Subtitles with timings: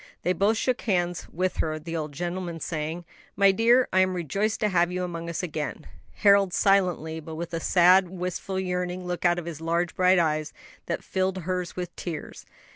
[0.23, 3.05] They both shook hands with her, the old gentleman saying,
[3.35, 5.85] "My dear, I am rejoiced to have you among us again;"
[6.15, 10.53] Harold silently, but with a sad, wistful, yearning look out of his large bright eyes,
[10.87, 12.47] that filled hers with tears.